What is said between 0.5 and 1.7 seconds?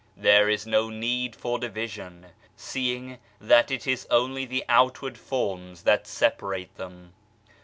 no need for